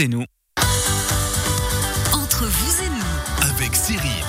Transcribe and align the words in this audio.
et 0.00 0.08
nous. 0.08 0.24
Entre 2.12 2.46
vous 2.46 2.82
et 2.82 2.88
nous, 2.88 3.48
avec 3.50 3.74
Cyril. 3.74 4.24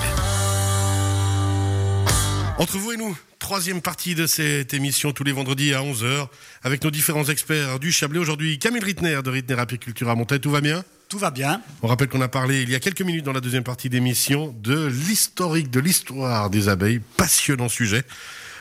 Entre 2.58 2.78
vous 2.78 2.92
et 2.92 2.96
nous, 2.96 3.16
troisième 3.38 3.80
partie 3.82 4.14
de 4.14 4.26
cette 4.26 4.72
émission 4.74 5.12
tous 5.12 5.24
les 5.24 5.32
vendredis 5.32 5.74
à 5.74 5.80
11h 5.80 6.28
avec 6.62 6.82
nos 6.84 6.90
différents 6.90 7.24
experts 7.24 7.78
du 7.78 7.92
Chablais. 7.92 8.18
Aujourd'hui, 8.18 8.58
Camille 8.58 8.82
Rittner 8.82 9.20
de 9.22 9.30
Rittner 9.30 9.58
Apiculture 9.58 10.08
à 10.08 10.14
Montagne. 10.14 10.38
Tout 10.38 10.50
va 10.50 10.60
bien? 10.60 10.84
Tout 11.08 11.18
va 11.18 11.30
bien. 11.30 11.60
On 11.82 11.88
rappelle 11.88 12.08
qu'on 12.08 12.20
a 12.20 12.28
parlé 12.28 12.62
il 12.62 12.70
y 12.70 12.74
a 12.74 12.80
quelques 12.80 13.02
minutes 13.02 13.24
dans 13.24 13.32
la 13.32 13.40
deuxième 13.40 13.64
partie 13.64 13.88
d'émission 13.88 14.54
de 14.62 14.86
l'historique 14.86 15.70
de 15.70 15.80
l'histoire 15.80 16.50
des 16.50 16.68
abeilles. 16.68 17.00
Passionnant 17.16 17.68
sujet. 17.68 18.04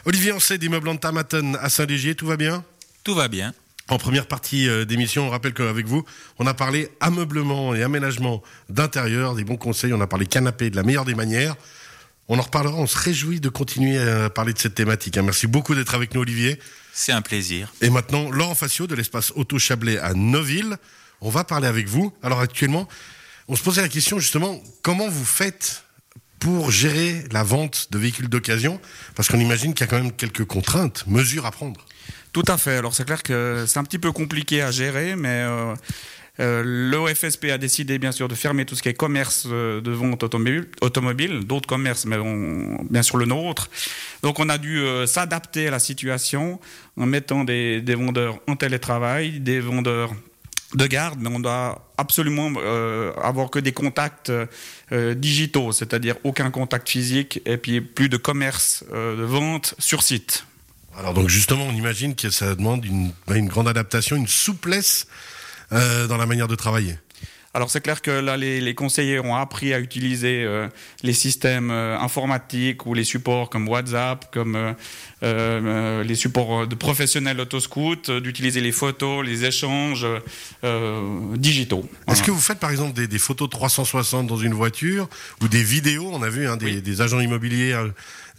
Olivier 0.06 0.32
Ancet 0.32 0.58
d'immeuble 0.58 0.90
en 0.90 0.98
Tamaton 0.98 1.56
à 1.60 1.70
Saint-Légier. 1.70 2.16
Tout 2.16 2.28
va 2.28 2.38
bien? 2.38 2.64
Tout 3.04 3.16
va 3.16 3.28
bien. 3.28 3.54
En 3.88 3.98
première 4.00 4.28
partie 4.28 4.68
euh, 4.68 4.84
d'émission, 4.84 5.28
on 5.28 5.30
rappelle 5.30 5.54
qu'avec 5.54 5.86
vous, 5.86 6.04
on 6.40 6.48
a 6.48 6.54
parlé 6.56 6.90
ameublement 7.00 7.76
et 7.76 7.84
aménagement 7.84 8.42
d'intérieur, 8.70 9.36
des 9.36 9.44
bons 9.44 9.58
conseils, 9.58 9.94
on 9.94 10.02
a 10.02 10.08
parlé 10.08 10.26
canapé 10.26 10.72
de 10.72 10.76
la 10.76 10.84
meilleure 10.84 11.06
des 11.06 11.14
manières. 11.14 11.56
On 12.28 12.40
en 12.40 12.42
reparlera, 12.42 12.76
on 12.78 12.88
se 12.88 12.98
réjouit 12.98 13.40
de 13.40 13.50
continuer 13.50 14.00
à 14.00 14.32
parler 14.32 14.54
de 14.54 14.58
cette 14.58 14.74
thématique. 14.74 15.18
hein. 15.18 15.22
Merci 15.22 15.46
beaucoup 15.46 15.76
d'être 15.76 15.94
avec 15.94 16.16
nous, 16.16 16.22
Olivier. 16.22 16.60
C'est 16.92 17.12
un 17.12 17.22
plaisir. 17.22 17.72
Et 17.82 17.92
maintenant, 17.92 18.32
Laurent 18.32 18.56
Facio 18.56 18.88
de 18.88 18.96
l'espace 18.96 19.32
Auto 19.36 19.60
Chablais 19.60 20.00
à 20.00 20.16
Neuville. 20.16 20.78
On 21.22 21.30
va 21.30 21.44
parler 21.44 21.68
avec 21.68 21.88
vous. 21.88 22.12
Alors 22.24 22.40
actuellement, 22.40 22.88
on 23.48 23.56
se 23.56 23.62
posait 23.62 23.82
la 23.84 23.90
question 23.90 24.18
justement, 24.18 24.60
comment 24.82 25.08
vous 25.08 25.26
faites 25.26 25.84
pour 26.40 26.72
gérer 26.72 27.24
la 27.32 27.44
vente 27.44 27.90
de 27.92 28.00
véhicules 28.00 28.30
d'occasion? 28.30 28.82
Parce 29.14 29.28
qu'on 29.28 29.40
imagine 29.40 29.76
qu'il 29.76 29.82
y 29.86 29.88
a 29.88 29.88
quand 29.88 30.02
même 30.02 30.12
quelques 30.12 30.46
contraintes, 30.46 31.04
mesures 31.06 31.46
à 31.46 31.52
prendre. 31.52 31.86
Tout 32.36 32.44
à 32.50 32.58
fait. 32.58 32.76
Alors 32.76 32.94
c'est 32.94 33.06
clair 33.06 33.24
que 33.24 33.64
c'est 33.66 33.80
un 33.80 33.86
petit 33.86 33.98
peu 33.98 34.12
compliqué 34.12 34.62
à 34.62 34.70
gérer, 34.70 35.16
mais 35.16 35.30
euh, 35.30 35.74
euh, 36.42 36.64
l'OFSP 36.66 37.46
a 37.46 37.58
décidé 37.58 37.98
bien 37.98 38.12
sûr 38.12 38.28
de 38.28 38.36
fermer 38.36 38.66
tout 38.66 38.76
ce 38.76 38.84
qui 38.84 38.90
est 38.90 38.94
commerce 38.94 39.48
euh, 39.50 39.80
de 39.80 39.92
vente 39.92 40.22
automobile, 40.22 41.46
d'autres 41.46 41.66
commerces, 41.66 42.06
mais 42.06 42.18
bien 42.90 43.04
sûr 43.04 43.16
le 43.16 43.26
nôtre. 43.26 43.70
Donc 44.22 44.42
on 44.42 44.50
a 44.50 44.58
dû 44.58 44.80
euh, 44.80 45.06
s'adapter 45.08 45.70
à 45.70 45.72
la 45.72 45.80
situation 45.80 46.60
en 46.98 47.06
mettant 47.06 47.46
des, 47.46 47.80
des 47.80 47.96
vendeurs 47.96 48.38
en 48.50 48.58
télétravail, 48.58 49.40
des 49.40 49.62
vendeurs 49.62 50.12
de 50.74 50.88
garde, 50.88 51.18
mais 51.22 51.30
on 51.30 51.40
doit 51.40 51.88
absolument 51.98 52.52
avoir 53.24 53.50
que 53.50 53.60
des 53.60 53.72
contacts 53.72 54.30
digitaux, 54.92 55.72
c'est-à-dire 55.72 56.18
aucun 56.26 56.52
contact 56.52 56.90
physique 56.90 57.40
et 57.46 57.56
puis 57.56 57.80
plus 57.80 58.10
de 58.10 58.18
commerce 58.18 58.84
de 58.92 59.24
vente 59.24 59.76
sur 59.80 60.04
site. 60.04 60.46
Alors 60.98 61.14
donc 61.14 61.30
justement, 61.30 61.66
on 61.68 61.74
imagine 61.74 62.16
que 62.16 62.30
ça 62.30 62.56
demande 62.56 62.86
une, 62.86 63.12
une 63.34 63.48
grande 63.48 63.68
adaptation, 63.68 64.16
une 64.16 64.28
souplesse 64.28 65.08
euh, 65.72 66.08
dans 66.08 66.18
la 66.18 66.26
manière 66.26 66.48
de 66.48 66.56
travailler. 66.56 66.98
Alors 67.54 67.72
c'est 67.72 67.80
clair 67.80 68.02
que 68.02 68.12
là, 68.12 68.36
les, 68.36 68.60
les 68.60 68.76
conseillers 68.76 69.20
ont 69.22 69.34
appris 69.34 69.74
à 69.74 69.80
utiliser 69.80 70.44
euh, 70.44 70.68
les 71.04 71.14
systèmes 71.14 71.72
euh, 71.72 71.98
informatiques 71.98 72.86
ou 72.86 72.94
les 72.94 73.06
supports 73.06 73.50
comme 73.50 73.70
WhatsApp, 73.70 74.30
comme 74.34 74.76
euh, 75.24 76.04
les 76.04 76.16
supports 76.16 76.68
de 76.68 76.76
professionnels 76.76 77.40
autoscout, 77.40 78.12
d'utiliser 78.12 78.60
les 78.60 78.74
photos, 78.74 79.26
les 79.26 79.46
échanges 79.46 80.06
digitaux. 81.38 81.88
Est-ce 82.10 82.24
que 82.24 82.32
vous 82.32 82.42
faites 82.42 82.60
par 82.60 82.72
exemple 82.72 82.94
des, 82.94 83.08
des 83.08 83.20
photos 83.20 83.50
360 83.50 84.28
dans 84.28 84.36
une 84.38 84.54
voiture 84.54 85.08
ou 85.42 85.48
des 85.48 85.64
vidéos? 85.64 86.10
On 86.12 86.24
a 86.24 86.30
vu 86.30 86.48
hein, 86.50 86.58
des, 86.58 86.66
Oui. 86.66 86.82
des 86.82 87.00
agents 87.02 87.22
immobiliers, 87.22 87.74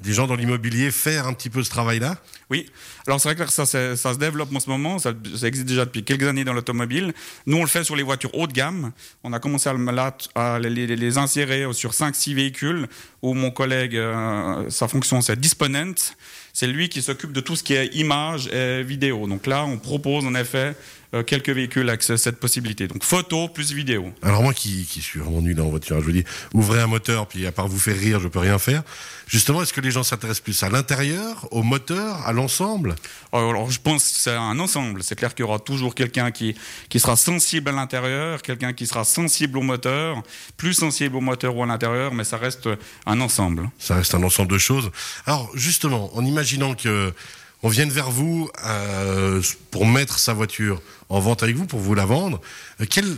des 0.00 0.12
gens 0.12 0.26
dans 0.26 0.34
l'immobilier 0.36 0.90
faire 0.90 1.26
un 1.26 1.32
petit 1.32 1.50
peu 1.50 1.62
ce 1.62 1.70
travail-là. 1.70 2.16
Oui, 2.50 2.66
alors 3.06 3.20
c'est 3.20 3.32
vrai 3.32 3.44
que 3.46 3.50
ça, 3.50 3.66
se 3.66 4.18
développe 4.18 4.54
en 4.54 4.60
ce 4.60 4.68
moment, 4.70 4.98
ça, 4.98 5.12
existe 5.42 5.66
déjà 5.66 5.84
depuis 5.84 6.04
quelques 6.04 6.24
années 6.24 6.44
dans 6.44 6.52
l'automobile. 6.52 7.12
Nous, 7.46 7.56
on 7.56 7.62
le 7.62 7.66
fait 7.68 7.82
sur 7.82 7.96
les 7.96 8.02
voitures 8.02 8.34
haut 8.34 8.46
de 8.46 8.52
gamme. 8.52 8.92
On 9.24 9.32
a 9.32 9.38
commencé 9.40 9.68
à, 9.68 10.58
les- 10.58 10.86
les 10.86 11.18
insérer 11.18 11.64
sur 11.72 11.92
5-6 11.92 12.34
véhicules 12.34 12.86
où 13.22 13.34
mon 13.34 13.50
collègue, 13.50 13.96
euh, 13.96 14.68
sa 14.70 14.86
fonction, 14.86 15.20
c'est 15.20 15.38
Disponent. 15.40 15.94
C'est 16.52 16.66
lui 16.66 16.88
qui 16.88 17.02
s'occupe 17.02 17.32
de 17.32 17.40
tout 17.40 17.54
ce 17.56 17.62
qui 17.62 17.74
est 17.74 17.86
image 17.94 18.46
et 18.48 18.82
vidéo. 18.82 19.26
Donc 19.26 19.46
là, 19.46 19.64
on 19.64 19.76
propose 19.78 20.24
en 20.24 20.34
effet 20.34 20.74
euh, 21.14 21.22
quelques 21.22 21.50
véhicules 21.50 21.94
ce- 22.00 22.16
cette 22.16 22.38
possibilité. 22.40 22.88
Donc 22.88 23.04
photo 23.04 23.48
plus 23.48 23.72
vidéo. 23.72 24.12
Alors 24.22 24.42
moi 24.42 24.52
qui, 24.54 24.84
qui 24.84 25.00
suis 25.00 25.18
vraiment 25.20 25.40
nul 25.40 25.60
en 25.60 25.68
voiture, 25.68 26.00
je 26.00 26.04
vous 26.04 26.12
dis, 26.12 26.24
ouvrez 26.52 26.80
un 26.80 26.86
moteur, 26.86 27.26
puis 27.26 27.46
à 27.46 27.52
part 27.52 27.68
vous 27.68 27.78
faire 27.78 27.96
rire, 27.98 28.20
je 28.20 28.28
peux 28.28 28.38
rien 28.38 28.58
faire. 28.58 28.82
Justement, 29.28 29.62
est-ce 29.62 29.72
que 29.72 29.80
les 29.80 29.90
gens 29.90 30.04
s'intéressent 30.04 30.42
plus 30.44 30.62
à 30.62 30.68
l'intérieur, 30.68 31.48
au 31.50 31.62
moteur, 31.64 32.24
à 32.26 32.32
l'ensemble? 32.32 32.94
Alors, 33.32 33.70
je 33.70 33.80
pense 33.80 34.04
que 34.04 34.18
c'est 34.20 34.30
un 34.30 34.58
ensemble. 34.60 35.02
C'est 35.02 35.16
clair 35.16 35.34
qu'il 35.34 35.44
y 35.44 35.48
aura 35.48 35.58
toujours 35.58 35.94
quelqu'un 35.96 36.30
qui, 36.30 36.54
qui 36.88 37.00
sera 37.00 37.16
sensible 37.16 37.68
à 37.70 37.72
l'intérieur, 37.72 38.40
quelqu'un 38.42 38.72
qui 38.72 38.86
sera 38.86 39.02
sensible 39.04 39.58
au 39.58 39.62
moteur, 39.62 40.22
plus 40.56 40.74
sensible 40.74 41.16
au 41.16 41.20
moteur 41.20 41.56
ou 41.56 41.62
à 41.64 41.66
l'intérieur, 41.66 42.14
mais 42.14 42.22
ça 42.24 42.36
reste 42.36 42.68
un 43.04 43.20
ensemble. 43.20 43.68
Ça 43.78 43.96
reste 43.96 44.14
un 44.14 44.22
ensemble 44.22 44.52
de 44.52 44.58
choses. 44.58 44.90
Alors 45.26 45.50
justement, 45.54 46.16
en 46.16 46.24
imaginant 46.24 46.74
que 46.74 47.12
on 47.62 47.68
vienne 47.68 47.90
vers 47.90 48.10
vous 48.10 48.50
euh, 48.64 49.42
pour 49.70 49.86
mettre 49.86 50.18
sa 50.18 50.32
voiture 50.32 50.80
en 51.08 51.20
vente 51.20 51.42
avec 51.42 51.56
vous, 51.56 51.66
pour 51.66 51.80
vous 51.80 51.94
la 51.94 52.06
vendre, 52.06 52.40
euh, 52.80 52.86
quel 52.88 53.16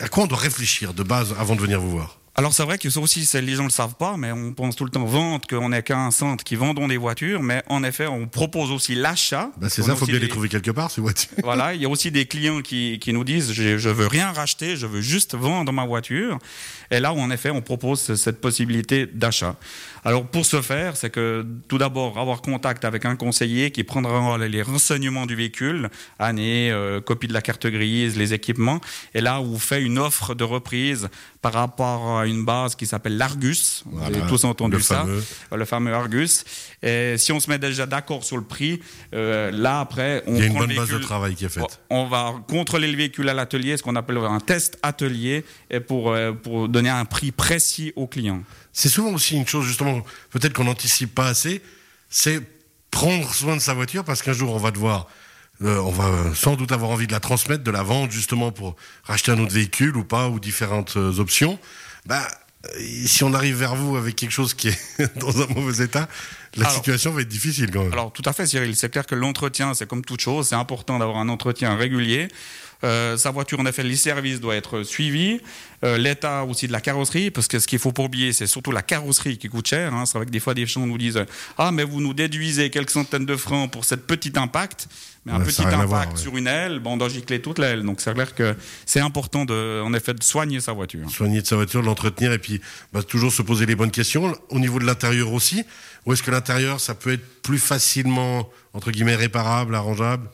à 0.00 0.08
quoi 0.08 0.24
on 0.24 0.26
doit 0.26 0.38
réfléchir 0.38 0.94
de 0.94 1.02
base 1.02 1.34
avant 1.38 1.54
de 1.54 1.60
venir 1.60 1.80
vous 1.80 1.90
voir? 1.90 2.21
Alors 2.34 2.54
c'est 2.54 2.62
vrai 2.62 2.78
que 2.78 2.88
ça 2.88 2.98
aussi, 2.98 3.28
les 3.42 3.52
gens 3.54 3.64
ne 3.64 3.68
le 3.68 3.72
savent 3.72 3.96
pas, 3.96 4.16
mais 4.16 4.32
on 4.32 4.54
pense 4.54 4.74
tout 4.74 4.86
le 4.86 4.90
temps 4.90 5.04
vente, 5.04 5.46
qu'on 5.46 5.68
n'est 5.68 5.82
qu'un 5.82 6.10
centre 6.10 6.42
qui 6.44 6.56
vendons 6.56 6.88
des 6.88 6.96
voitures, 6.96 7.42
mais 7.42 7.62
en 7.68 7.84
effet, 7.84 8.06
on 8.06 8.26
propose 8.26 8.70
aussi 8.70 8.94
l'achat. 8.94 9.50
bah, 9.58 9.68
C'est 9.68 9.82
On 9.82 9.86
ça, 9.86 9.92
a 9.92 9.96
faut 9.96 10.06
bien 10.06 10.18
les 10.18 10.28
trouver 10.28 10.48
quelque 10.48 10.70
part 10.70 10.90
ces 10.90 11.02
voitures. 11.02 11.28
Voilà, 11.42 11.74
il 11.74 11.82
y 11.82 11.84
a 11.84 11.90
aussi 11.90 12.10
des 12.10 12.24
clients 12.24 12.62
qui, 12.62 12.98
qui 13.00 13.12
nous 13.12 13.22
disent 13.24 13.52
je, 13.52 13.76
je 13.76 13.90
veux 13.90 14.06
rien 14.06 14.32
racheter, 14.32 14.76
je 14.76 14.86
veux 14.86 15.02
juste 15.02 15.34
vendre 15.34 15.72
ma 15.72 15.84
voiture. 15.84 16.38
Et 16.90 17.00
là 17.00 17.12
où 17.12 17.18
en 17.18 17.30
effet 17.30 17.50
on 17.50 17.60
propose 17.60 18.00
ce- 18.00 18.16
cette 18.16 18.40
possibilité 18.40 19.04
d'achat. 19.06 19.56
Alors 20.04 20.26
pour 20.26 20.46
ce 20.46 20.62
faire, 20.62 20.96
c'est 20.96 21.10
que 21.10 21.44
tout 21.68 21.76
d'abord 21.78 22.18
avoir 22.18 22.40
contact 22.40 22.86
avec 22.86 23.04
un 23.04 23.14
conseiller 23.14 23.70
qui 23.72 23.84
prendra 23.84 24.38
les 24.38 24.62
renseignements 24.62 25.26
du 25.26 25.34
véhicule, 25.36 25.90
année, 26.18 26.70
euh, 26.70 27.00
copie 27.02 27.28
de 27.28 27.34
la 27.34 27.42
carte 27.42 27.66
grise, 27.66 28.16
les 28.16 28.32
équipements, 28.32 28.80
et 29.14 29.20
là 29.20 29.40
où 29.42 29.58
fait 29.58 29.82
une 29.82 29.98
offre 29.98 30.34
de 30.34 30.44
reprise 30.44 31.08
par 31.42 31.52
rapport 31.54 32.18
à 32.20 32.26
une 32.26 32.44
base 32.44 32.76
qui 32.76 32.86
s'appelle 32.86 33.16
l'Argus. 33.18 33.82
Vous 33.86 33.98
Voilà, 33.98 34.16
avez 34.16 34.26
tous 34.28 34.44
entendu 34.44 34.76
le 34.76 34.82
ça 34.82 35.00
fameux. 35.00 35.22
le 35.54 35.64
fameux 35.64 35.92
Argus. 35.92 36.44
Et 36.82 37.16
si 37.18 37.32
on 37.32 37.40
se 37.40 37.50
met 37.50 37.58
déjà 37.58 37.84
d'accord 37.84 38.22
sur 38.24 38.36
le 38.36 38.44
prix, 38.44 38.80
euh, 39.12 39.50
là 39.50 39.80
après, 39.80 40.22
on 40.28 40.34
Il 40.36 40.38
y 40.38 40.42
a 40.42 40.46
une 40.46 40.56
bonne 40.56 40.74
base 40.74 40.88
de 40.90 40.98
travail 40.98 41.34
qui 41.34 41.44
est 41.44 41.48
faite. 41.48 41.80
on 41.90 42.06
va 42.06 42.34
contrôler 42.48 42.86
le 42.90 42.96
véhicule 42.96 43.28
à 43.28 43.34
l'atelier, 43.34 43.76
ce 43.76 43.82
qu'on 43.82 43.96
appelle 43.96 44.18
un 44.18 44.38
test 44.40 44.78
atelier, 44.84 45.44
et 45.68 45.80
pour, 45.80 46.12
euh, 46.12 46.32
pour 46.32 46.68
donner 46.68 46.90
un 46.90 47.04
prix 47.04 47.32
précis 47.32 47.92
au 47.96 48.06
client. 48.06 48.42
C'est 48.72 48.88
souvent 48.88 49.12
aussi 49.12 49.36
une 49.36 49.46
chose, 49.46 49.66
justement, 49.66 50.00
peut-être 50.30 50.52
qu'on 50.52 50.64
n'anticipe 50.64 51.12
pas 51.14 51.26
assez, 51.26 51.60
c'est 52.08 52.40
prendre 52.92 53.34
soin 53.34 53.56
de 53.56 53.60
sa 53.60 53.74
voiture 53.74 54.04
parce 54.04 54.22
qu'un 54.22 54.32
jour 54.34 54.54
on 54.54 54.58
va 54.58 54.70
devoir, 54.70 55.08
euh, 55.64 55.78
on 55.80 55.90
va 55.90 56.34
sans 56.34 56.56
doute 56.56 56.72
avoir 56.72 56.90
envie 56.90 57.06
de 57.06 57.12
la 57.12 57.20
transmettre, 57.20 57.62
de 57.64 57.70
la 57.70 57.82
vendre 57.82 58.10
justement 58.12 58.52
pour 58.52 58.76
racheter 59.04 59.30
un 59.32 59.38
autre 59.38 59.52
véhicule 59.52 59.96
ou 59.96 60.04
pas, 60.04 60.28
ou 60.28 60.40
différentes 60.40 60.96
euh, 60.96 61.18
options. 61.18 61.58
Bah, 62.06 62.26
euh, 62.66 62.68
si 63.06 63.24
on 63.24 63.34
arrive 63.34 63.56
vers 63.56 63.74
vous 63.74 63.96
avec 63.96 64.16
quelque 64.16 64.30
chose 64.30 64.54
qui 64.54 64.68
est 64.68 64.78
dans 65.18 65.40
un 65.42 65.46
mauvais 65.48 65.84
état, 65.84 66.08
la 66.56 66.66
Alors- 66.66 66.74
situation 66.76 67.12
va 67.12 67.22
être 67.22 67.28
difficile 67.28 67.70
quand 67.70 67.82
même. 67.82 67.92
Alors 67.92 68.12
tout 68.12 68.22
à 68.24 68.32
fait 68.32 68.46
Cyril, 68.46 68.76
c'est 68.76 68.90
clair 68.90 69.06
que 69.06 69.14
l'entretien, 69.14 69.74
c'est 69.74 69.86
comme 69.86 70.04
toute 70.04 70.20
chose, 70.20 70.48
c'est 70.48 70.54
important 70.54 70.98
d'avoir 70.98 71.18
un 71.18 71.28
entretien 71.28 71.76
régulier. 71.76 72.28
Euh, 72.84 73.16
sa 73.16 73.30
voiture, 73.30 73.60
en 73.60 73.66
effet, 73.66 73.82
les 73.82 73.96
services 73.96 74.40
doivent 74.40 74.56
être 74.56 74.82
suivis. 74.82 75.40
Euh, 75.84 75.98
L'état 75.98 76.44
aussi 76.44 76.66
de 76.66 76.72
la 76.72 76.80
carrosserie, 76.80 77.30
parce 77.30 77.48
que 77.48 77.58
ce 77.58 77.66
qu'il 77.66 77.78
faut 77.78 77.92
pas 77.92 78.02
oublier, 78.04 78.32
c'est 78.32 78.46
surtout 78.46 78.72
la 78.72 78.82
carrosserie 78.82 79.38
qui 79.38 79.48
coûte 79.48 79.66
cher. 79.66 79.94
Hein. 79.94 80.06
C'est 80.06 80.18
vrai 80.18 80.26
que 80.26 80.30
des 80.30 80.40
fois, 80.40 80.54
des 80.54 80.66
gens 80.66 80.86
nous 80.86 80.98
disent 80.98 81.24
Ah, 81.58 81.70
mais 81.72 81.84
vous 81.84 82.00
nous 82.00 82.14
déduisez 82.14 82.70
quelques 82.70 82.90
centaines 82.90 83.26
de 83.26 83.36
francs 83.36 83.70
pour 83.70 83.84
cette 83.84 84.06
petite 84.06 84.36
impact. 84.36 84.88
Mais 85.24 85.32
un 85.32 85.40
petit 85.40 85.62
impact 85.62 85.84
voir, 85.84 86.08
ouais. 86.10 86.16
sur 86.16 86.36
une 86.36 86.48
aile, 86.48 86.80
bon, 86.80 86.94
on 86.94 86.96
doit 86.96 87.08
gicler 87.08 87.40
toute 87.40 87.60
l'aile. 87.60 87.84
Donc 87.84 88.00
c'est 88.00 88.12
clair 88.12 88.34
que 88.34 88.56
c'est 88.86 88.98
important, 88.98 89.44
de, 89.44 89.80
en 89.80 89.94
effet, 89.94 90.14
de 90.14 90.22
soigner 90.22 90.58
sa 90.58 90.72
voiture. 90.72 91.08
Soigner 91.10 91.42
de 91.42 91.46
sa 91.46 91.54
voiture, 91.54 91.80
l'entretenir 91.80 92.32
et 92.32 92.38
puis 92.38 92.60
bah, 92.92 93.04
toujours 93.04 93.32
se 93.32 93.42
poser 93.42 93.64
les 93.64 93.76
bonnes 93.76 93.92
questions. 93.92 94.36
Au 94.48 94.58
niveau 94.58 94.80
de 94.80 94.84
l'intérieur 94.84 95.32
aussi, 95.32 95.62
où 96.06 96.12
est-ce 96.12 96.24
que 96.24 96.32
l'intérieur, 96.32 96.80
ça 96.80 96.96
peut 96.96 97.12
être 97.12 97.42
plus 97.42 97.60
facilement, 97.60 98.50
entre 98.72 98.90
guillemets, 98.90 99.14
réparable, 99.14 99.76
arrangeable? 99.76 100.28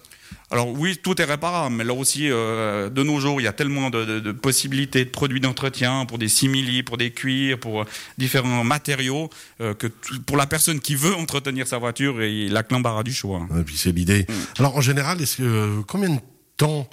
Alors 0.51 0.69
oui, 0.69 0.97
tout 1.03 1.21
est 1.21 1.25
réparable, 1.25 1.75
mais 1.77 1.85
là 1.85 1.93
aussi, 1.93 2.31
euh, 2.31 2.89
de 2.89 3.03
nos 3.03 3.21
jours, 3.21 3.41
il 3.41 3.45
y 3.45 3.47
a 3.47 3.53
tellement 3.53 3.91
de, 3.91 4.05
de- 4.05 4.21
de 4.21 4.33
possibilités 4.33 5.05
de 5.05 5.11
produits 5.11 5.41
d'entretien 5.41 6.07
pour 6.07 6.19
des 6.19 6.29
simili, 6.29 6.83
pour 6.83 6.97
des 6.97 7.11
cuirs, 7.11 7.59
pour 7.61 7.85
différents 8.17 8.65
matériaux, 8.65 9.29
euh, 9.61 9.75
que 9.75 9.89
pour 10.27 10.37
la 10.37 10.47
personne 10.47 10.81
qui 10.81 10.95
veut 10.95 11.15
entretenir 11.15 11.67
sa 11.67 11.77
voiture, 11.79 12.23
il 12.23 12.57
a 12.57 12.63
que 12.63 12.73
l'embarras 12.73 13.03
du 13.03 13.13
choix. 13.13 13.47
Et 13.59 13.63
puis 13.63 13.77
c'est 13.77 13.93
l'idée. 13.93 14.27
Alors 14.59 14.77
en 14.77 14.81
général, 14.81 15.21
est-ce 15.21 15.37
que 15.37 15.43
euh, 15.43 15.83
combien 15.87 16.11
de 16.11 16.21
temps 16.57 16.89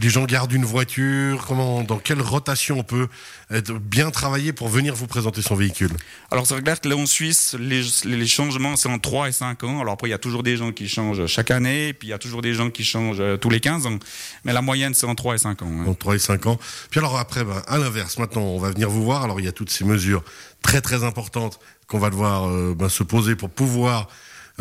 les 0.00 0.08
gens 0.08 0.24
gardent 0.24 0.52
une 0.52 0.64
voiture 0.64 1.44
Comment, 1.46 1.82
dans 1.82 1.98
quelle 1.98 2.20
rotation 2.20 2.78
on 2.80 2.82
peut 2.82 3.08
être 3.50 3.72
bien 3.72 4.10
travaillé 4.10 4.52
pour 4.52 4.68
venir 4.68 4.94
vous 4.94 5.06
présenter 5.06 5.42
son 5.42 5.54
véhicule? 5.54 5.90
Alors 6.30 6.46
c'est 6.46 6.60
clair 6.62 6.80
que 6.80 6.88
là 6.88 6.96
en 6.96 7.06
Suisse, 7.06 7.56
les, 7.58 7.82
les 8.04 8.26
changements 8.26 8.76
c'est 8.76 8.88
en 8.88 8.98
3 8.98 9.28
et 9.28 9.32
5 9.32 9.64
ans. 9.64 9.80
Alors 9.80 9.94
après 9.94 10.08
il 10.08 10.10
y 10.10 10.14
a 10.14 10.18
toujours 10.18 10.42
des 10.42 10.56
gens 10.56 10.72
qui 10.72 10.88
changent 10.88 11.26
chaque 11.26 11.50
année, 11.50 11.88
et 11.88 11.92
puis 11.92 12.08
il 12.08 12.10
y 12.10 12.14
a 12.14 12.18
toujours 12.18 12.42
des 12.42 12.54
gens 12.54 12.70
qui 12.70 12.84
changent 12.84 13.20
euh, 13.20 13.36
tous 13.36 13.50
les 13.50 13.60
15 13.60 13.86
ans. 13.86 13.98
Mais 14.44 14.52
la 14.52 14.62
moyenne 14.62 14.94
c'est 14.94 15.06
en 15.06 15.14
3 15.14 15.34
et 15.34 15.38
5 15.38 15.62
ans. 15.62 15.70
hein. 15.80 15.86
En 15.86 15.94
3 15.94 16.14
et 16.16 16.18
5 16.18 16.46
ans. 16.46 16.58
Puis 16.90 17.00
alors 17.00 17.18
après, 17.18 17.44
ben, 17.44 17.62
à 17.66 17.78
l'inverse, 17.78 18.18
maintenant, 18.18 18.42
on 18.42 18.58
va 18.58 18.70
venir 18.70 18.90
vous 18.90 19.04
voir. 19.04 19.22
Alors 19.24 19.40
il 19.40 19.44
y 19.46 19.48
a 19.48 19.52
toutes 19.52 19.70
ces 19.70 19.84
mesures 19.84 20.22
très 20.62 20.80
très 20.80 21.04
importantes 21.04 21.58
qu'on 21.86 21.98
va 21.98 22.10
devoir 22.10 22.48
euh, 22.48 22.74
ben, 22.76 22.88
se 22.88 23.02
poser 23.02 23.34
pour 23.36 23.50
pouvoir 23.50 24.08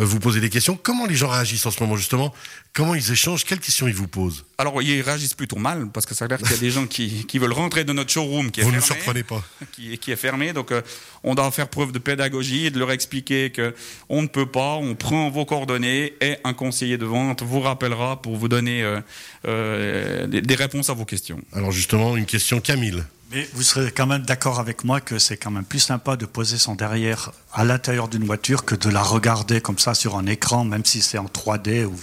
vous 0.06 0.20
poser 0.20 0.40
des 0.40 0.50
questions. 0.50 0.78
Comment 0.82 1.06
les 1.06 1.16
gens 1.16 1.30
réagissent 1.30 1.66
en 1.66 1.72
ce 1.72 1.82
moment 1.82 1.96
justement? 1.98 2.34
Comment 2.74 2.94
ils 2.94 3.12
échangent? 3.12 3.44
Quelles 3.44 3.60
questions 3.60 3.88
ils 3.88 3.94
vous 3.96 4.08
posent? 4.08 4.46
Alors 4.60 4.82
ils 4.82 5.02
réagissent 5.02 5.34
plutôt 5.34 5.58
mal 5.58 5.90
parce 5.92 6.06
que 6.06 6.14
c'est 6.14 6.26
clair 6.28 6.38
qu'il 6.38 6.52
y 6.52 6.54
a 6.54 6.58
des 6.58 6.70
gens 6.78 6.86
qui, 6.86 7.26
qui 7.26 7.40
veulent 7.40 7.54
rentrer 7.54 7.84
dans 7.84 7.94
notre 7.96 8.12
showroom 8.12 8.52
qui 8.52 8.60
est 8.62 8.64
Vous 8.64 8.72
ne 8.72 8.80
fermé. 8.80 9.02
surprenez 9.02 9.24
pas. 9.24 9.44
qui, 9.72 9.98
qui 9.98 10.12
est 10.12 10.16
fermé. 10.16 10.54
Donc, 10.54 10.72
euh, 10.72 10.82
on 11.24 11.34
doit 11.36 11.50
faire 11.52 11.68
preuve 11.68 11.92
de 11.92 12.00
pédagogie 12.00 12.68
et 12.68 12.70
de 12.72 12.78
leur 12.80 12.92
expliquer 12.92 13.50
que 13.50 13.74
on 14.10 14.22
ne 14.22 14.28
peut 14.28 14.46
pas. 14.46 14.76
On 14.76 14.94
prend 14.96 15.30
vos 15.30 15.46
coordonnées 15.46 16.14
et 16.22 16.36
un 16.44 16.54
conseiller 16.54 16.98
de 16.98 17.06
vente 17.06 17.42
vous 17.42 17.60
rappellera 17.60 18.22
pour 18.22 18.36
vous 18.38 18.48
donner 18.48 18.84
euh, 18.84 19.00
euh, 19.48 20.28
des, 20.28 20.42
des 20.42 20.56
réponses 20.56 20.90
à 20.90 20.94
vos 20.94 21.06
questions. 21.06 21.40
Alors 21.54 21.72
justement, 21.72 22.16
une 22.18 22.26
question 22.26 22.60
Camille. 22.60 23.04
Mais 23.32 23.48
vous 23.54 23.62
serez 23.62 23.92
quand 23.92 24.08
même 24.08 24.22
d'accord 24.22 24.60
avec 24.60 24.86
moi 24.86 25.02
que 25.02 25.20
c'est 25.20 25.36
quand 25.36 25.52
même 25.52 25.66
plus 25.66 25.80
sympa 25.80 26.16
de 26.16 26.26
poser 26.26 26.58
son 26.58 26.76
derrière 26.76 27.32
à 27.54 27.66
l'intérieur 27.66 28.08
d'une 28.08 28.24
voiture 28.24 28.64
que 28.64 28.74
de 28.74 28.90
la 28.90 29.04
regarder 29.04 29.60
comme 29.60 29.80
ça 29.80 29.94
sur 29.94 30.16
un 30.16 30.26
écran, 30.28 30.64
même 30.64 30.86
si 30.86 31.02
c'est 31.02 31.18
en 31.18 31.26
3D 31.26 31.86
ou 31.86 31.96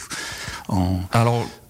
en... 0.69 1.01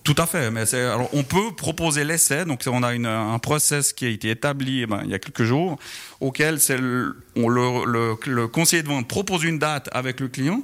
Tout 0.04 0.14
à 0.18 0.26
fait, 0.26 0.50
mais 0.50 0.66
c'est, 0.66 0.82
alors 0.82 1.08
on 1.14 1.22
peut 1.22 1.52
proposer 1.56 2.04
l'essai. 2.04 2.44
Donc 2.44 2.60
on 2.66 2.82
a 2.82 2.92
une, 2.92 3.06
un 3.06 3.38
process 3.38 3.94
qui 3.94 4.04
a 4.04 4.10
été 4.10 4.28
établi 4.30 4.82
eh 4.82 4.86
ben, 4.86 5.00
il 5.04 5.10
y 5.10 5.14
a 5.14 5.18
quelques 5.18 5.44
jours, 5.44 5.78
auquel 6.20 6.60
c'est 6.60 6.76
le, 6.76 7.16
on, 7.36 7.48
le, 7.48 7.86
le, 7.90 8.14
le 8.26 8.46
conseiller 8.46 8.82
de 8.82 8.88
vente 8.88 9.08
propose 9.08 9.44
une 9.44 9.58
date 9.58 9.88
avec 9.92 10.20
le 10.20 10.28
client, 10.28 10.62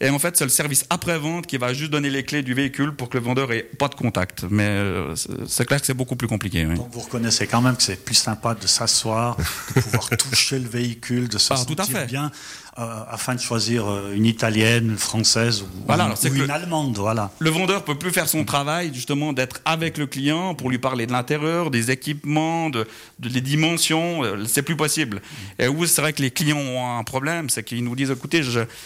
et 0.00 0.10
en 0.10 0.18
fait 0.18 0.36
c'est 0.36 0.44
le 0.44 0.50
service 0.50 0.84
après 0.90 1.18
vente 1.18 1.46
qui 1.46 1.56
va 1.56 1.72
juste 1.72 1.90
donner 1.90 2.10
les 2.10 2.22
clés 2.22 2.42
du 2.42 2.52
véhicule 2.52 2.92
pour 2.94 3.08
que 3.08 3.16
le 3.16 3.24
vendeur 3.24 3.50
ait 3.52 3.62
pas 3.62 3.88
de 3.88 3.94
contact. 3.94 4.44
Mais 4.50 4.66
euh, 4.68 5.14
c'est, 5.48 5.64
clair 5.64 5.80
que 5.80 5.86
c'est 5.86 5.94
beaucoup 5.94 6.16
plus 6.16 6.28
compliqué. 6.28 6.66
Oui. 6.66 6.74
Donc 6.76 6.88
vous 6.92 7.00
reconnaissez 7.00 7.46
quand 7.46 7.62
même 7.62 7.76
que 7.76 7.82
c'est 7.82 8.04
plus 8.04 8.14
sympa 8.14 8.54
de 8.54 8.66
s'asseoir, 8.66 9.38
de 9.74 9.80
pouvoir 9.80 10.10
toucher 10.18 10.58
le 10.58 10.68
véhicule, 10.68 11.28
de 11.30 11.38
se 11.38 11.50
Ah, 11.54 11.64
tout 11.66 11.74
à 11.78 11.84
sentir 11.84 12.00
fait. 12.00 12.06
bien, 12.06 12.30
euh, 12.78 13.02
afin 13.10 13.34
de 13.34 13.40
choisir 13.40 13.86
euh, 13.86 14.14
une 14.14 14.24
italienne, 14.24 14.90
une 14.92 14.96
française 14.96 15.60
ou, 15.60 15.66
Voilà, 15.86 16.14
une 16.24 16.50
allemande. 16.50 16.96
Voilà. 16.96 17.30
Le 17.38 17.50
vendeur 17.50 17.84
peut 17.84 17.96
plus 17.98 18.10
faire 18.12 18.28
son 18.28 18.44
travail 18.44 18.92
justement 18.94 19.34
d'être 19.34 19.60
avec 19.66 19.98
le 19.98 20.06
client 20.06 20.54
pour 20.54 20.70
lui 20.70 20.78
parler 20.78 21.06
de 21.06 21.12
l'intérieur, 21.12 21.70
des 21.70 21.90
équipements, 21.90 22.70
de, 22.70 22.86
de 23.18 23.28
les 23.28 23.42
dimensions. 23.42 24.24
euh, 24.24 24.44
C'est 24.46 24.62
plus 24.62 24.76
possible. 24.76 25.20
Et 25.58 25.68
où 25.68 25.84
c'est 25.84 26.00
vrai 26.00 26.14
que 26.14 26.22
les 26.22 26.30
clients 26.30 26.56
ont 26.56 26.98
un 26.98 27.04
problème, 27.04 27.50
c'est 27.50 27.62
qu'ils 27.62 27.84
nous 27.84 27.94
disent 27.94 28.10
écoutez, 28.10 28.42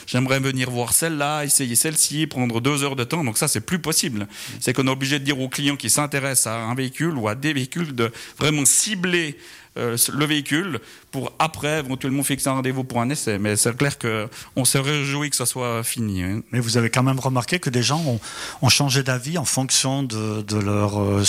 j'aimerais 0.07 0.41
venir 0.41 0.69
voir 0.69 0.93
celle-là, 0.93 1.45
essayer 1.45 1.77
celle-ci, 1.77 2.27
prendre 2.27 2.61
deux 2.61 2.83
heures 2.83 2.97
de 2.97 3.05
temps. 3.05 3.23
Donc 3.23 3.39
ça, 3.39 3.47
c'est 3.47 3.61
plus 3.61 3.79
possible. 3.79 4.27
C'est 4.59 4.73
qu'on 4.73 4.89
est 4.89 4.91
obligé 4.91 5.21
de 5.21 5.25
dire 5.25 5.39
aux 5.41 5.49
clients 5.49 5.77
qui 5.77 5.91
s'intéressent 5.91 6.49
à 6.53 6.57
un 6.57 6.75
véhicule 6.75 7.15
ou 7.17 7.29
à 7.29 7.37
des 7.37 7.53
véhicules 7.53 7.95
de 7.95 8.11
vraiment 8.39 8.65
cibler 8.65 9.37
euh, 9.77 9.97
le 10.13 10.25
véhicule 10.27 10.81
pour 11.11 11.33
après 11.39 11.79
éventuellement 11.81 12.23
fixer 12.23 12.49
un 12.49 12.53
rendez-vous 12.55 12.85
pour 12.85 13.01
un 13.01 13.09
essai. 13.11 13.39
Mais 13.39 13.57
c'est 13.57 13.77
clair 13.77 13.99
que 13.99 14.29
on 14.57 14.65
se 14.65 14.79
réjouit 14.79 15.31
que 15.31 15.37
ça 15.37 15.47
soit 15.47 15.83
fini. 15.83 16.23
hein. 16.23 16.41
Mais 16.53 16.61
vous 16.61 16.77
avez 16.77 16.91
quand 16.91 17.03
même 17.03 17.19
remarqué 17.21 17.59
que 17.59 17.71
des 17.71 17.83
gens 17.83 18.01
ont, 18.07 18.21
ont 18.63 18.69
changé 18.69 19.03
d'avis 19.03 19.39
en 19.39 19.45
fonction 19.45 20.03
de, 20.03 20.43
de 20.43 20.57
leur, 20.59 21.01
euh, 21.01 21.23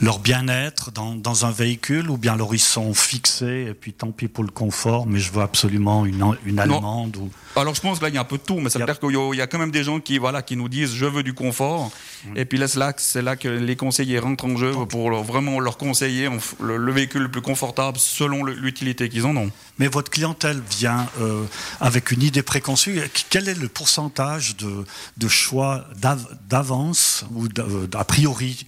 leur 0.00 0.18
bien-être 0.18 0.90
dans, 0.92 1.14
dans 1.14 1.46
un 1.46 1.50
véhicule, 1.50 2.10
ou 2.10 2.16
bien 2.16 2.34
alors 2.34 2.54
ils 2.54 2.58
sont 2.58 2.94
fixés, 2.94 3.66
et 3.70 3.74
puis 3.74 3.92
tant 3.92 4.10
pis 4.12 4.28
pour 4.28 4.44
le 4.44 4.50
confort, 4.50 5.06
mais 5.06 5.18
je 5.18 5.32
veux 5.32 5.42
absolument 5.42 6.06
une, 6.06 6.24
une 6.44 6.58
allemande. 6.58 7.16
Ou... 7.16 7.30
Alors 7.56 7.74
je 7.74 7.80
pense 7.80 7.98
que 7.98 8.04
là 8.04 8.08
il 8.08 8.14
y 8.14 8.18
a 8.18 8.22
un 8.22 8.24
peu 8.24 8.38
de 8.38 8.42
tout, 8.42 8.60
mais 8.60 8.70
ça 8.70 8.78
veut 8.78 8.84
a- 8.84 8.86
dire 8.86 8.98
qu'il 9.00 9.36
y 9.38 9.40
a- 9.40 9.46
quand 9.46 9.58
même 9.58 9.70
des 9.70 9.84
gens 9.84 10.00
qui 10.00 10.18
voilà 10.18 10.40
qui 10.42 10.56
nous 10.56 10.68
disent 10.68 10.94
je 10.94 11.04
veux 11.06 11.22
du 11.22 11.34
confort, 11.34 11.90
et 12.36 12.44
puis 12.44 12.56
là 12.58 12.68
c'est 12.68 12.78
là 12.78 12.92
que 12.92 13.00
c'est 13.02 13.22
là 13.22 13.36
que 13.36 13.48
les 13.48 13.76
conseillers 13.76 14.18
rentrent 14.18 14.46
en 14.46 14.56
jeu 14.56 14.72
pour 14.88 15.10
leur- 15.10 15.22
vraiment 15.24 15.60
leur 15.60 15.76
conseiller 15.76 16.28
le 16.60 16.92
véhicule 16.92 17.22
le 17.22 17.30
plus 17.30 17.42
confortable 17.42 17.81
selon 17.96 18.44
l'utilité 18.44 19.08
qu'ils 19.08 19.26
en 19.26 19.36
ont. 19.36 19.50
Mais 19.78 19.88
votre 19.88 20.10
clientèle 20.10 20.60
vient 20.70 21.08
euh, 21.20 21.44
avec 21.80 22.10
une 22.10 22.22
idée 22.22 22.42
préconçue. 22.42 23.00
Quel 23.30 23.48
est 23.48 23.58
le 23.58 23.68
pourcentage 23.68 24.56
de, 24.56 24.84
de 25.16 25.28
choix 25.28 25.84
d'av- 25.96 26.28
d'avance 26.48 27.24
ou 27.34 27.48
d'a 27.48 27.62
euh, 27.64 28.04
priori 28.04 28.66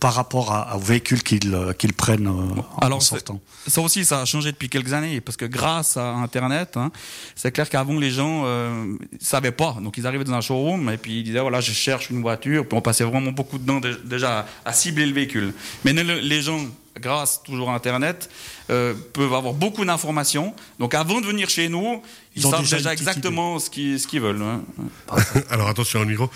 par 0.00 0.14
rapport 0.14 0.52
à, 0.52 0.76
au 0.76 0.78
véhicule 0.78 1.22
qu'ils 1.22 1.52
euh, 1.54 1.72
qu'ils 1.72 1.92
prennent 1.92 2.26
euh, 2.28 2.60
en 2.76 2.78
Alors, 2.78 3.02
c'est- 3.02 3.10
sortant 3.10 3.40
Ça 3.66 3.80
aussi, 3.80 4.04
ça 4.04 4.20
a 4.20 4.24
changé 4.24 4.52
depuis 4.52 4.68
quelques 4.68 4.92
années, 4.92 5.20
parce 5.20 5.36
que 5.36 5.44
grâce 5.46 5.96
à 5.96 6.12
Internet, 6.14 6.76
hein, 6.76 6.90
c'est 7.34 7.50
clair 7.52 7.68
qu'avant 7.68 7.98
les 7.98 8.10
gens 8.10 8.42
euh, 8.46 8.96
savaient 9.20 9.52
pas. 9.52 9.76
Donc 9.82 9.96
ils 9.98 10.06
arrivaient 10.06 10.24
dans 10.24 10.34
un 10.34 10.40
showroom 10.40 10.90
et 10.90 10.96
puis 10.96 11.20
ils 11.20 11.24
disaient 11.24 11.40
voilà, 11.40 11.60
je 11.60 11.72
cherche 11.72 12.10
une 12.10 12.22
voiture. 12.22 12.66
Puis 12.68 12.76
on 12.78 12.80
passait 12.82 13.04
vraiment 13.04 13.32
beaucoup 13.32 13.58
de 13.58 13.66
temps 13.66 13.80
dé- 13.80 13.94
déjà 14.04 14.46
à 14.64 14.72
cibler 14.72 15.06
le 15.06 15.12
véhicule. 15.12 15.52
Mais 15.84 15.92
le- 15.92 16.20
les 16.20 16.40
gens, 16.42 16.60
grâce 17.00 17.42
toujours 17.42 17.70
à 17.70 17.74
Internet, 17.74 18.30
euh, 18.70 18.94
peuvent 19.12 19.34
avoir 19.34 19.52
beaucoup 19.54 19.84
d'informations. 19.84 20.54
Donc 20.78 20.94
avant 20.94 21.20
de 21.20 21.26
venir 21.26 21.50
chez 21.50 21.68
nous, 21.68 22.00
ils, 22.36 22.40
Ils 22.42 22.46
ont 22.46 22.50
savent 22.52 22.60
déjà 22.60 22.92
exactement 22.92 23.58
ce 23.58 23.68
qu'ils 23.70 23.98
ce 24.00 24.06
qu'ils 24.06 24.20
veulent. 24.20 24.40
hein. 24.42 24.62
Alors 25.50 25.68
attention 25.68 26.00
au 26.00 26.04
micro. 26.06 26.30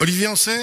Olivier 0.00 0.26
Ancet, 0.26 0.58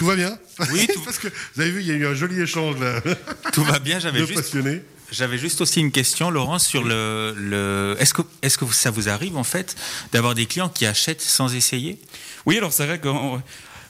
tout 0.00 0.06
va 0.06 0.16
bien 0.16 0.38
Oui, 0.72 0.86
tout- 0.94 1.00
Parce 1.02 1.18
que 1.18 1.28
vous 1.28 1.60
avez 1.60 1.70
vu, 1.70 1.80
il 1.82 1.86
y 1.86 1.90
a 1.90 1.94
eu 1.94 2.06
un 2.06 2.14
joli 2.14 2.40
échange 2.40 2.80
là, 2.80 3.02
Tout 3.52 3.62
va 3.64 3.78
bien. 3.78 3.98
J'avais 3.98 4.20
juste, 4.20 4.34
passionnés. 4.34 4.80
j'avais 5.12 5.36
juste 5.36 5.60
aussi 5.60 5.80
une 5.80 5.92
question, 5.92 6.30
Laurent, 6.30 6.58
sur 6.58 6.82
le. 6.82 7.34
le 7.36 7.96
est-ce 7.98 8.14
que, 8.14 8.22
est-ce 8.40 8.56
que 8.56 8.64
ça 8.72 8.90
vous 8.90 9.10
arrive 9.10 9.36
en 9.36 9.44
fait 9.44 9.76
d'avoir 10.12 10.34
des 10.34 10.46
clients 10.46 10.70
qui 10.70 10.86
achètent 10.86 11.20
sans 11.20 11.54
essayer? 11.54 11.98
Oui, 12.46 12.56
alors 12.56 12.72
c'est 12.72 12.86
vrai 12.86 12.98
que 12.98 13.08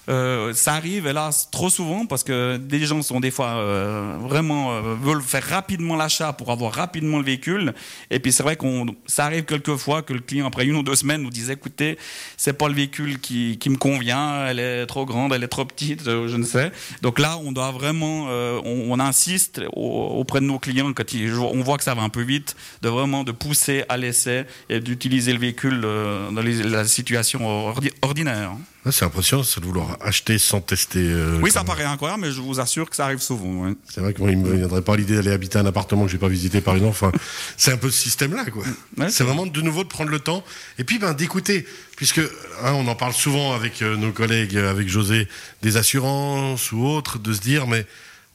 euh, 0.08 0.52
ça 0.54 0.74
arrive, 0.74 1.06
hélas, 1.06 1.48
trop 1.52 1.70
souvent 1.70 2.06
parce 2.06 2.24
que 2.24 2.56
des 2.56 2.80
gens 2.86 3.02
sont 3.02 3.20
des 3.20 3.30
fois 3.30 3.48
euh, 3.50 4.16
vraiment 4.20 4.72
euh, 4.72 4.94
veulent 5.00 5.22
faire 5.22 5.44
rapidement 5.44 5.94
l'achat 5.94 6.32
pour 6.32 6.50
avoir 6.50 6.72
rapidement 6.72 7.18
le 7.18 7.24
véhicule. 7.24 7.74
Et 8.10 8.18
puis 8.18 8.32
c'est 8.32 8.42
vrai 8.42 8.56
qu'on, 8.56 8.86
ça 9.06 9.26
arrive 9.26 9.44
quelquefois 9.44 10.02
que 10.02 10.12
le 10.12 10.20
client 10.20 10.46
après 10.46 10.66
une 10.66 10.74
ou 10.76 10.82
deux 10.82 10.96
semaines 10.96 11.22
nous 11.22 11.30
dise 11.30 11.50
écoutez, 11.50 11.98
c'est 12.36 12.54
pas 12.54 12.68
le 12.68 12.74
véhicule 12.74 13.20
qui, 13.20 13.58
qui 13.58 13.70
me 13.70 13.76
convient, 13.76 14.46
elle 14.46 14.58
est 14.58 14.86
trop 14.86 15.04
grande, 15.06 15.32
elle 15.32 15.44
est 15.44 15.48
trop 15.48 15.64
petite, 15.64 16.02
je 16.04 16.36
ne 16.36 16.44
sais. 16.44 16.72
Donc 17.02 17.18
là, 17.18 17.38
on 17.44 17.52
doit 17.52 17.70
vraiment, 17.70 18.24
on, 18.64 18.98
insiste 19.00 19.60
au- 19.74 20.16
auprès 20.18 20.40
de 20.40 20.46
nos 20.46 20.58
clients 20.58 20.92
quand 20.92 21.04
on 21.52 21.62
voit 21.62 21.78
que 21.78 21.84
ça 21.84 21.94
va 21.94 22.02
un 22.02 22.08
peu 22.08 22.22
vite, 22.22 22.56
de 22.82 22.88
vraiment 22.88 23.22
de 23.24 23.32
pousser 23.32 23.84
à 23.88 23.96
l'essai 23.96 24.44
et 24.68 24.80
d'utiliser 24.80 25.32
le 25.32 25.38
véhicule 25.38 25.80
dans 25.80 26.42
la 26.42 26.84
situation 26.84 27.40
ordi- 27.72 27.92
ordinaire. 28.02 28.50
Ah, 28.86 28.90
c'est 28.92 29.04
impressionnant, 29.04 29.42
ça 29.42 29.60
de 29.60 29.66
vouloir 29.66 29.98
acheter 30.00 30.38
sans 30.38 30.62
tester. 30.62 31.00
euh, 31.00 31.38
Oui, 31.42 31.50
ça 31.50 31.64
paraît 31.64 31.84
incroyable, 31.84 32.22
mais 32.22 32.32
je 32.32 32.40
vous 32.40 32.60
assure 32.60 32.88
que 32.88 32.96
ça 32.96 33.04
arrive 33.04 33.18
souvent. 33.20 33.64
ouais. 33.66 33.74
C'est 33.86 34.00
vrai 34.00 34.14
que 34.14 34.20
moi, 34.22 34.30
il 34.30 34.38
me 34.38 34.56
viendrait 34.56 34.80
pas 34.80 34.96
l'idée 34.96 35.16
d'aller 35.16 35.32
habiter 35.32 35.58
un 35.58 35.66
appartement 35.66 36.06
que 36.06 36.10
j'ai 36.10 36.16
pas 36.16 36.28
visité 36.28 36.62
par 36.62 36.74
exemple. 36.74 36.92
Enfin, 36.98 37.12
c'est 37.58 37.72
un 37.72 37.76
peu 37.76 37.90
ce 37.90 38.00
système-là, 38.00 38.46
quoi. 38.46 38.64
Ouais, 38.96 39.10
c'est 39.10 39.22
vraiment 39.24 39.44
de 39.44 39.60
nouveau 39.60 39.82
de 39.84 39.88
prendre 39.88 40.10
le 40.10 40.18
temps 40.20 40.42
et 40.78 40.84
puis 40.84 40.98
ben 40.98 41.12
d'écouter, 41.12 41.66
puisque 41.96 42.20
hein, 42.20 42.72
on 42.72 42.88
en 42.88 42.94
parle 42.94 43.12
souvent 43.12 43.52
avec 43.52 43.82
euh, 43.82 43.96
nos 43.96 44.12
collègues, 44.12 44.56
euh, 44.56 44.70
avec 44.70 44.88
José, 44.88 45.28
des 45.60 45.76
assurances 45.76 46.72
ou 46.72 46.82
autres, 46.86 47.18
de 47.18 47.34
se 47.34 47.40
dire 47.40 47.66
mais 47.66 47.84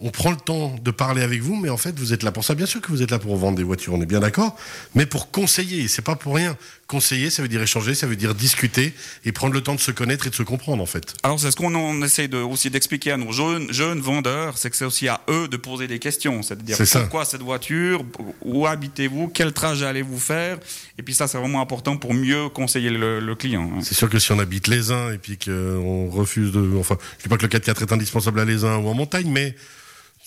on 0.01 0.11
prend 0.11 0.29
le 0.29 0.35
temps 0.37 0.75
de 0.83 0.91
parler 0.91 1.21
avec 1.23 1.41
vous, 1.41 1.55
mais 1.55 1.69
en 1.69 1.77
fait 1.77 1.97
vous 1.97 2.13
êtes 2.13 2.21
là 2.21 2.31
pour 2.31 2.43
ça. 2.43 2.53
Bien 2.53 2.65
sûr 2.67 2.81
que 2.81 2.89
vous 2.89 3.01
êtes 3.01 3.11
là 3.11 3.17
pour 3.17 3.35
vendre 3.37 3.57
des 3.57 3.63
voitures, 3.63 3.93
on 3.93 4.01
est 4.01 4.05
bien 4.05 4.19
d'accord, 4.19 4.55
mais 4.93 5.05
pour 5.07 5.31
conseiller, 5.31 5.87
c'est 5.87 6.01
pas 6.03 6.15
pour 6.17 6.35
rien. 6.35 6.55
Conseiller, 6.87 7.31
ça 7.31 7.41
veut 7.41 7.47
dire 7.47 7.63
échanger, 7.63 7.95
ça 7.95 8.05
veut 8.05 8.15
dire 8.15 8.35
discuter 8.35 8.93
et 9.25 9.31
prendre 9.31 9.53
le 9.55 9.61
temps 9.61 9.73
de 9.73 9.79
se 9.79 9.89
connaître 9.89 10.27
et 10.27 10.29
de 10.29 10.35
se 10.35 10.43
comprendre 10.43 10.83
en 10.83 10.85
fait. 10.85 11.15
Alors 11.23 11.39
c'est 11.39 11.49
ce 11.49 11.55
qu'on 11.55 11.73
on 11.73 12.03
essaie 12.03 12.27
de, 12.27 12.37
aussi 12.37 12.69
d'expliquer 12.69 13.11
à 13.11 13.17
nos 13.17 13.31
jeunes, 13.31 13.73
jeunes 13.73 13.99
vendeurs, 14.01 14.59
c'est 14.59 14.69
que 14.69 14.77
c'est 14.77 14.85
aussi 14.85 15.07
à 15.07 15.21
eux 15.27 15.47
de 15.47 15.57
poser 15.57 15.87
des 15.87 15.97
questions, 15.97 16.43
c'est-à-dire 16.43 16.75
C'est 16.77 16.85
ça. 16.85 16.99
pourquoi 16.99 17.25
cette 17.25 17.41
voiture, 17.41 18.05
où 18.43 18.67
habitez-vous, 18.67 19.29
quel 19.29 19.51
trajet 19.51 19.87
allez-vous 19.87 20.19
faire, 20.19 20.59
et 20.99 21.01
puis 21.01 21.15
ça 21.15 21.27
c'est 21.27 21.39
vraiment 21.39 21.59
important 21.61 21.97
pour 21.97 22.13
mieux 22.13 22.49
conseiller 22.49 22.91
le, 22.91 23.19
le 23.19 23.35
client. 23.35 23.71
hein. 23.75 23.79
C'est 23.81 23.95
sûr 23.95 24.07
que 24.09 24.19
si 24.19 24.31
on 24.31 24.37
habite 24.37 24.67
les 24.67 24.91
uns 24.91 25.11
et 25.11 25.17
puis 25.17 25.39
qu'on 25.39 26.07
refuse 26.11 26.51
de. 26.51 26.77
Enfin, 26.77 26.97
je 27.17 27.23
dis 27.23 27.29
pas 27.29 27.37
que 27.37 27.41
le 27.47 27.49
4x4 27.49 27.81
est 27.81 27.91
indispensable 27.93 28.39
à 28.41 28.45
les 28.45 28.63
uns 28.63 28.77
ou 28.77 28.87
en 28.89 28.93
montagne, 28.93 29.29
mais 29.31 29.55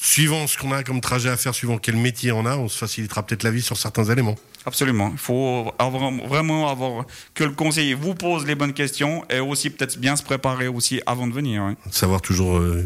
suivant 0.00 0.46
ce 0.46 0.56
qu'on 0.56 0.72
a 0.72 0.82
comme 0.84 1.00
trajet 1.00 1.28
à 1.28 1.36
faire, 1.36 1.54
suivant 1.54 1.78
quel 1.78 1.96
métier 1.96 2.32
on 2.32 2.46
a, 2.46 2.56
on 2.56 2.68
se 2.68 2.78
facilitera 2.78 3.24
peut-être 3.24 3.42
la 3.42 3.50
vie 3.50 3.62
sur 3.62 3.76
certains 3.76 4.04
éléments. 4.04 4.36
Absolument. 4.64 5.10
Il 5.12 5.18
faut 5.18 5.72
avoir, 5.78 6.10
vraiment 6.12 6.68
avoir 6.68 7.04
que 7.34 7.44
le 7.44 7.52
conseiller 7.52 7.94
vous 7.94 8.14
pose 8.14 8.46
les 8.46 8.54
bonnes 8.54 8.74
questions 8.74 9.24
et 9.30 9.40
aussi 9.40 9.70
peut-être 9.70 9.98
bien 9.98 10.14
se 10.16 10.22
préparer 10.22 10.68
aussi 10.68 11.00
avant 11.06 11.26
de 11.26 11.32
venir. 11.32 11.74
Savoir 11.90 12.20
toujours. 12.20 12.58
euh. 12.58 12.84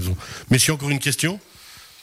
Messieurs, 0.50 0.74
encore 0.74 0.90
une 0.90 0.98
question 0.98 1.38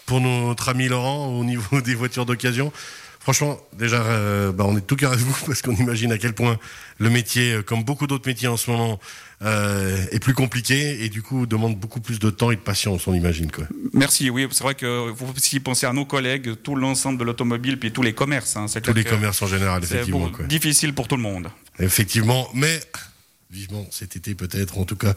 pour 0.06 0.22
notre 0.22 0.70
ami 0.70 0.88
Laurent 0.88 1.28
au 1.28 1.44
niveau 1.44 1.82
des 1.86 1.96
voitures 1.96 2.26
d'occasion. 2.26 2.72
Franchement, 3.20 3.60
déjà, 3.78 4.02
euh, 4.02 4.52
bah, 4.54 4.64
on 4.66 4.78
est 4.78 4.82
tout 4.82 4.96
cœur 4.96 5.12
avec 5.12 5.24
vous 5.24 5.36
parce 5.46 5.62
qu'on 5.62 5.76
imagine 5.76 6.12
à 6.12 6.18
quel 6.18 6.34
point 6.34 6.58
le 7.00 7.10
métier, 7.10 7.54
euh, 7.54 7.62
comme 7.62 7.84
beaucoup 7.84 8.08
d'autres 8.08 8.28
métiers 8.28 8.48
en 8.48 8.58
ce 8.58 8.72
moment, 8.72 9.00
euh, 9.42 10.06
est 10.12 10.20
plus 10.20 10.34
compliqué 10.34 11.04
et 11.04 11.10
du 11.10 11.22
coup 11.22 11.46
demande 11.46 11.78
beaucoup 11.78 12.00
plus 12.00 12.20
de 12.20 12.30
temps 12.30 12.52
et 12.52 12.56
de 12.56 12.62
patience, 12.62 13.08
on 13.08 13.14
imagine. 13.14 13.52
Quoi. 13.52 13.66
Merci, 13.94 14.30
oui, 14.30 14.48
c'est 14.52 14.64
vrai 14.64 14.76
qu'il 14.76 15.14
faut 15.16 15.28
aussi 15.36 15.60
penser 15.60 15.86
à 15.86 15.94
nos 15.94 16.06
collègues, 16.06 16.62
tout 16.64 16.76
l'ensemble 16.76 17.20
de 17.20 17.24
l'automobile, 17.26 17.78
puis 17.78 17.92
tous 17.92 18.02
les 18.02 18.14
commerces. 18.14 18.56
Hein. 18.56 18.68
Tous 18.82 18.94
les 18.94 19.04
commerces 19.04 19.42
en 19.42 19.48
général, 19.48 19.84
effectivement. 19.84 20.32
C'est 20.38 20.48
difficile 20.48 20.94
pour 20.94 21.08
tout 21.08 21.18
le 21.18 21.22
monde. 21.24 21.50
Effectivement, 21.78 22.48
mais 22.54 22.80
vivement 23.52 23.86
cet 23.92 24.16
été 24.16 24.36
peut-être, 24.36 24.78
en 24.78 24.86
tout 24.86 24.96
cas 24.96 25.14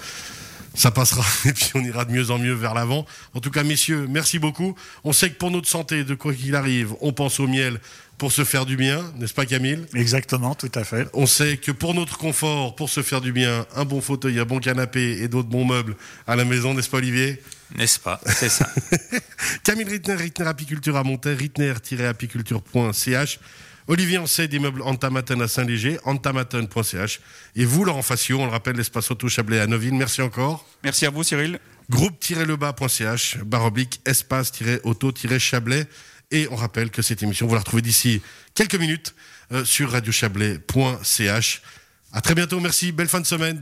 ça 0.74 0.90
passera 0.90 1.24
et 1.44 1.52
puis 1.52 1.70
on 1.74 1.80
ira 1.80 2.04
de 2.04 2.12
mieux 2.12 2.30
en 2.30 2.38
mieux 2.38 2.54
vers 2.54 2.74
l'avant. 2.74 3.06
En 3.34 3.40
tout 3.40 3.50
cas, 3.50 3.62
messieurs, 3.62 4.06
merci 4.08 4.38
beaucoup. 4.38 4.74
On 5.04 5.12
sait 5.12 5.30
que 5.30 5.36
pour 5.36 5.50
notre 5.50 5.68
santé, 5.68 6.04
de 6.04 6.14
quoi 6.14 6.34
qu'il 6.34 6.54
arrive, 6.54 6.94
on 7.00 7.12
pense 7.12 7.40
au 7.40 7.46
miel 7.46 7.80
pour 8.18 8.30
se 8.30 8.44
faire 8.44 8.66
du 8.66 8.76
bien, 8.76 9.02
n'est-ce 9.18 9.34
pas 9.34 9.46
Camille? 9.46 9.84
Exactement, 9.94 10.54
tout 10.54 10.70
à 10.76 10.84
fait. 10.84 11.08
On 11.12 11.26
sait 11.26 11.56
que 11.56 11.72
pour 11.72 11.92
notre 11.92 12.18
confort, 12.18 12.76
pour 12.76 12.88
se 12.88 13.02
faire 13.02 13.20
du 13.20 13.32
bien, 13.32 13.66
un 13.74 13.84
bon 13.84 14.00
fauteuil, 14.00 14.38
un 14.38 14.44
bon 14.44 14.60
canapé 14.60 15.22
et 15.22 15.26
d'autres 15.26 15.48
bons 15.48 15.64
meubles 15.64 15.96
à 16.28 16.36
la 16.36 16.44
maison, 16.44 16.72
n'est-ce 16.72 16.88
pas 16.88 16.98
Olivier? 16.98 17.42
N'est-ce 17.74 17.98
pas? 17.98 18.20
C'est 18.26 18.48
ça. 18.48 18.68
Camille 19.64 19.88
Rittner, 19.88 20.14
Rittner 20.14 20.46
Apiculture 20.46 20.96
à 20.96 21.02
Monterre, 21.02 21.38
rittner-apiculture.ch. 21.38 23.40
Olivier 23.88 24.18
Ancet 24.18 24.48
d'immeuble 24.48 24.82
Antamaten 24.82 25.40
à 25.42 25.48
Saint-Léger, 25.48 25.98
antamaten.ch. 26.04 27.20
Et 27.56 27.64
vous, 27.64 27.84
Laurent 27.84 28.02
Facio, 28.02 28.38
on 28.40 28.46
le 28.46 28.52
rappelle, 28.52 28.76
l'espace 28.76 29.10
auto 29.10 29.28
Chablais 29.28 29.60
à 29.60 29.66
Neuville. 29.66 29.94
Merci 29.94 30.22
encore. 30.22 30.66
Merci 30.84 31.06
à 31.06 31.10
vous, 31.10 31.22
Cyril. 31.22 31.58
Groupe-lebas.ch, 31.90 33.38
baroblique, 33.38 34.00
espace-auto-chablais. 34.06 35.86
Et 36.30 36.48
on 36.50 36.56
rappelle 36.56 36.90
que 36.90 37.02
cette 37.02 37.22
émission, 37.22 37.46
vous 37.46 37.54
la 37.54 37.60
retrouvez 37.60 37.82
d'ici 37.82 38.22
quelques 38.54 38.76
minutes 38.76 39.14
euh, 39.52 39.64
sur 39.64 39.90
radiochablais.ch. 39.90 41.62
À 42.12 42.20
très 42.20 42.34
bientôt, 42.34 42.60
merci, 42.60 42.92
belle 42.92 43.08
fin 43.08 43.20
de 43.20 43.26
semaine. 43.26 43.58